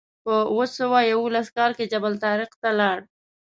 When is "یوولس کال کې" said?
1.11-1.89